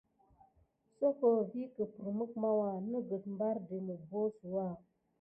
[0.97, 4.67] Soko vikeppremk màwuà nəgət mbardi mubosuwa.